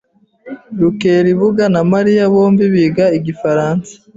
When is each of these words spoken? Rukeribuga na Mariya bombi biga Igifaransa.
Rukeribuga 0.81 1.63
na 1.73 1.81
Mariya 1.91 2.23
bombi 2.33 2.65
biga 2.73 3.05
Igifaransa. 3.17 3.91